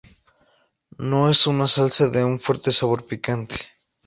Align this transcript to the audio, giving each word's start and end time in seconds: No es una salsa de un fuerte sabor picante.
No 0.97 1.29
es 1.29 1.45
una 1.45 1.67
salsa 1.67 2.09
de 2.09 2.23
un 2.23 2.39
fuerte 2.39 2.71
sabor 2.71 3.05
picante. 3.05 3.55